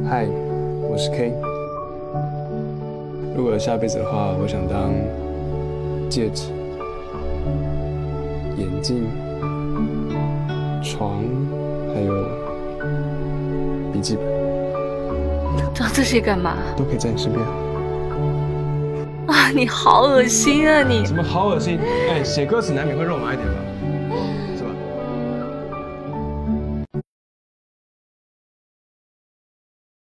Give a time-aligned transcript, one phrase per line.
[0.00, 0.26] 嗨，
[0.88, 1.34] 我是 K。
[3.36, 4.90] 如果有下辈子的话，我想当
[6.08, 6.44] 戒指、
[8.56, 9.06] 眼镜、
[10.82, 11.22] 床，
[11.92, 12.24] 还有
[13.92, 14.24] 笔记本。
[15.74, 16.56] 装这些干嘛？
[16.74, 17.44] 都可以在你身边。
[19.26, 21.04] 啊，你好恶心啊你！
[21.04, 21.78] 什么好恶心？
[22.08, 23.54] 哎，写歌词难免会肉麻一点吧。